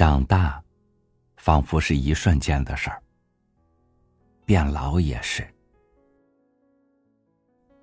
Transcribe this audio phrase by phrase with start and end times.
[0.00, 0.64] 长大，
[1.36, 2.96] 仿佛是一瞬间的事儿；
[4.46, 5.46] 变老也是，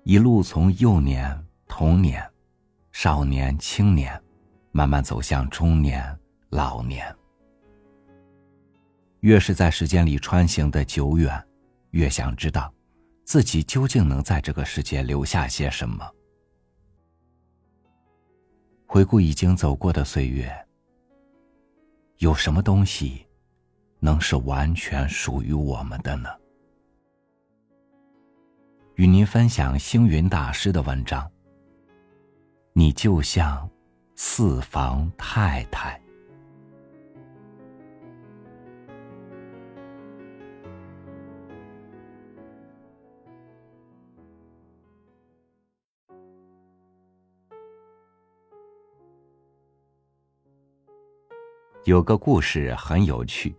[0.02, 2.28] 一路从幼年、童年、
[2.90, 4.20] 少年、青年，
[4.72, 6.18] 慢慢走向中年、
[6.48, 7.06] 老年。
[9.20, 11.40] 越是在时间里穿行的久远，
[11.90, 12.74] 越想知道，
[13.22, 16.04] 自己究竟能在这个世界留下些什么。
[18.88, 20.52] 回顾已经走过的岁月，
[22.18, 23.24] 有什么东西
[24.00, 26.28] 能是完全属于我们的呢？
[28.96, 31.30] 与您分享星云大师的文章。
[32.72, 33.70] 你就像
[34.16, 36.00] 四房太太。
[51.88, 53.56] 有个故事很有趣。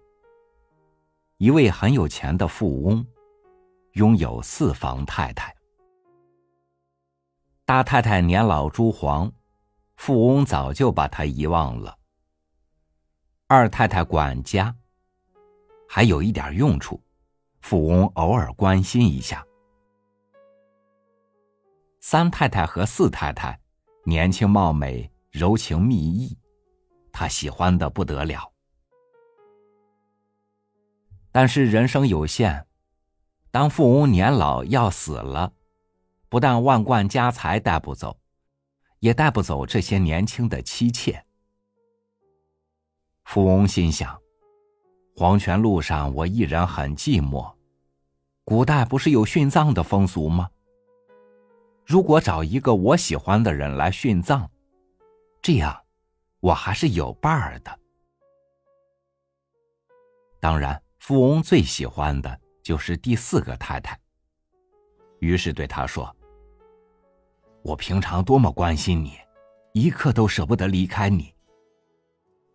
[1.38, 3.04] 一位很有钱的富翁，
[3.94, 5.52] 拥有四房太太。
[7.66, 9.32] 大太太年老珠黄，
[9.96, 11.98] 富翁早就把她遗忘了。
[13.48, 14.76] 二太太管家，
[15.88, 17.02] 还有一点用处，
[17.62, 19.44] 富翁偶尔关心一下。
[22.00, 23.60] 三太太和四太太，
[24.04, 26.38] 年轻貌美，柔情蜜意。
[27.20, 28.50] 他喜欢的不得了，
[31.34, 32.66] 但是人生有限，
[33.52, 35.52] 当富翁年老要死了，
[36.30, 38.18] 不但万贯家财带不走，
[39.00, 41.22] 也带不走这些年轻的妻妾。
[43.26, 44.18] 富翁心想：
[45.18, 47.54] 黄泉路上我一人很寂寞，
[48.46, 50.50] 古代不是有殉葬的风俗吗？
[51.86, 54.50] 如果找一个我喜欢的人来殉葬，
[55.42, 55.78] 这样。
[56.40, 57.80] 我还是有伴儿的。
[60.40, 64.00] 当然，富翁最喜欢的就是第四个太太。
[65.20, 66.16] 于是对他说
[67.62, 69.20] ：“我平常多么关心你，
[69.74, 71.36] 一刻都舍不得离开你。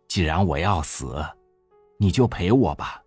[0.08, 1.22] 既然我要死，
[1.98, 3.02] 你就陪我吧。”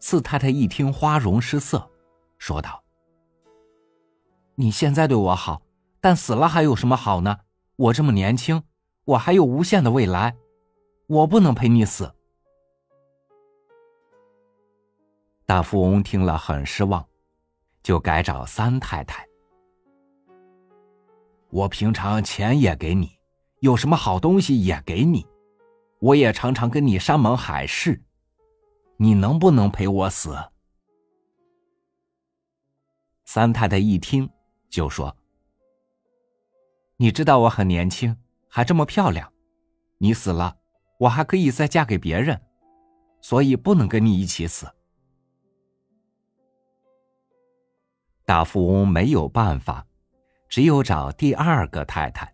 [0.00, 1.90] 四太太一听，花容失色，
[2.38, 2.82] 说道
[4.56, 5.60] ：“你现在对我好，
[6.00, 7.40] 但死了还有什么好呢？”
[7.76, 8.62] 我这么年轻，
[9.04, 10.36] 我还有无限的未来，
[11.08, 12.14] 我不能陪你死。
[15.44, 17.04] 大富翁听了很失望，
[17.82, 19.26] 就改找三太太。
[21.50, 23.18] 我平常钱也给你，
[23.58, 25.26] 有什么好东西也给你，
[25.98, 28.00] 我也常常跟你山盟海誓，
[28.96, 30.36] 你能不能陪我死？
[33.24, 34.30] 三太太一听
[34.70, 35.16] 就说。
[36.96, 38.16] 你知道我很年轻，
[38.48, 39.32] 还这么漂亮，
[39.98, 40.56] 你死了，
[41.00, 42.40] 我还可以再嫁给别人，
[43.20, 44.66] 所以不能跟你一起死。
[48.24, 49.84] 大富翁没有办法，
[50.48, 52.32] 只有找第二个太太。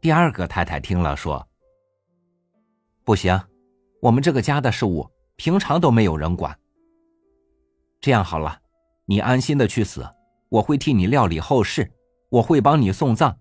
[0.00, 1.46] 第二个太太听了说
[3.04, 3.38] ：“不行，
[4.00, 6.58] 我们这个家的事务平常都没有人管。
[8.00, 8.62] 这样好了，
[9.04, 10.08] 你安心的去死，
[10.48, 11.92] 我会替你料理后事。”
[12.30, 13.36] 我会帮你送葬，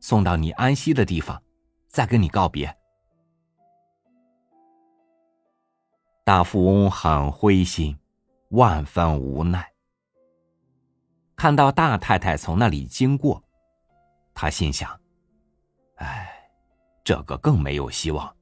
[0.00, 1.42] 送到你安息的地方，
[1.88, 2.76] 再跟你告别。
[6.24, 7.96] 大富翁很灰心，
[8.48, 9.72] 万分无奈。
[11.36, 13.42] 看到大太太从那里经过，
[14.34, 15.00] 他心想
[15.96, 16.50] ：“哎，
[17.04, 18.34] 这个更没有希望。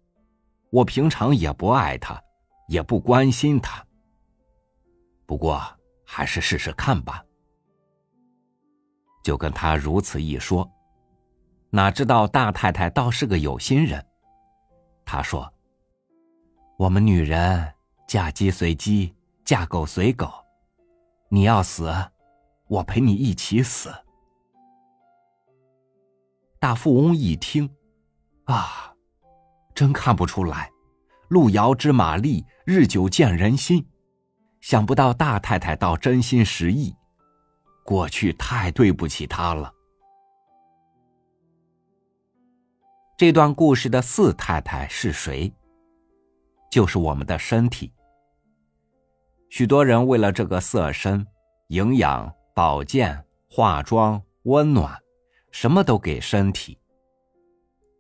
[0.71, 2.23] 我平常也不爱他，
[2.69, 3.85] 也不关心他。
[5.27, 5.61] 不过
[6.05, 7.23] 还是试试看吧。”
[9.23, 10.71] 就跟他如此一说，
[11.71, 14.05] 哪知道大太太倒是个有心人。
[15.05, 15.53] 她说
[16.79, 17.73] ：“我们女人
[18.07, 20.31] 嫁鸡随鸡，嫁狗随狗。
[21.29, 21.93] 你要死，
[22.69, 23.93] 我陪你一起死。”
[26.59, 27.69] 大富翁一听，
[28.45, 28.95] 啊，
[29.75, 30.71] 真看不出来，
[31.29, 33.87] 路遥知马力，日久见人心。
[34.61, 36.95] 想不到大太太倒真心实意。
[37.85, 39.73] 过去太对不起他了。
[43.17, 45.53] 这段故事的四太太是谁？
[46.71, 47.93] 就是我们的身体。
[49.49, 51.25] 许多人为了这个色身、
[51.69, 54.99] 营养、保健、化妆、温暖，
[55.51, 56.79] 什么都给身体。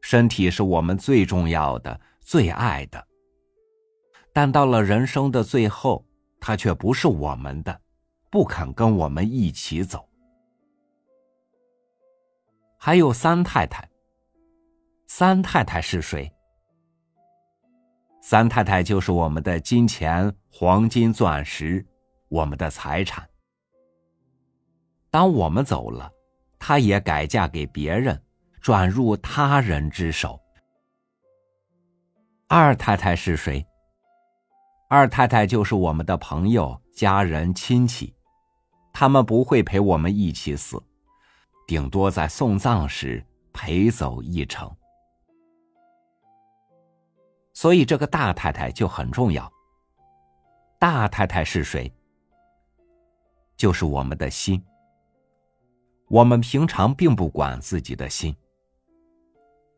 [0.00, 3.06] 身体是我们最重要的、最爱的，
[4.32, 6.04] 但到了人生的最后，
[6.40, 7.80] 它却不是我们的。
[8.32, 10.08] 不肯跟我们一起走。
[12.78, 13.86] 还有三太太。
[15.06, 16.32] 三太太是谁？
[18.22, 21.86] 三太太就是我们的金钱、黄金、钻石，
[22.30, 23.28] 我们的财产。
[25.10, 26.10] 当我们走了，
[26.58, 28.18] 她也改嫁给别人，
[28.62, 30.40] 转入他人之手。
[32.48, 33.62] 二太太是谁？
[34.88, 38.14] 二太太就是我们的朋友、家人、亲戚，
[38.92, 40.82] 他们不会陪我们一起死，
[41.66, 44.70] 顶多在送葬时陪走一程。
[47.54, 49.50] 所以，这个大太太就很重要。
[50.78, 51.92] 大太太是谁？
[53.56, 54.62] 就是我们的心。
[56.08, 58.34] 我们平常并不管自己的心。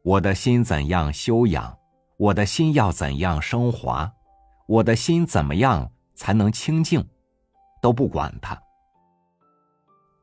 [0.02, 1.78] 我的心怎样修养？
[2.16, 4.12] 我的心要怎样升华？
[4.66, 7.06] 我的心怎么样才能清净？
[7.82, 8.58] 都不管它。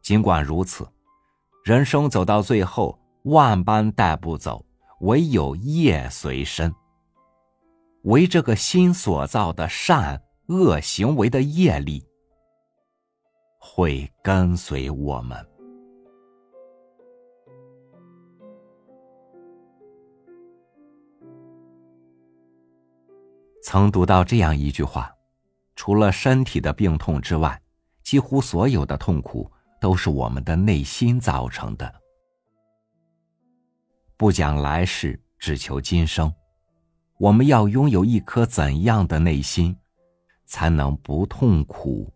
[0.02, 0.88] 尽管如此，
[1.64, 4.66] 人生走到最后，万般带不走，
[5.02, 6.74] 唯有业随身。
[8.04, 12.04] 为这个心所造的善恶行为的业力，
[13.60, 15.48] 会跟随我们。
[23.64, 25.14] 曾读到这样一句话：
[25.76, 27.62] 除了身体的病痛之外，
[28.02, 29.50] 几乎所有的痛苦
[29.82, 31.94] 都是我们的内心造成的。
[34.16, 36.32] 不讲来世，只求今生。
[37.18, 39.76] 我们要拥有一颗怎样的内心，
[40.46, 42.14] 才能不痛苦、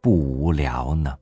[0.00, 1.18] 不无聊呢？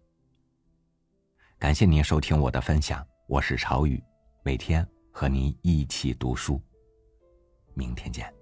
[1.59, 4.03] 感谢您收听我的分享，我是朝雨，
[4.43, 6.61] 每天和您一起读书。
[7.73, 8.39] 明天见。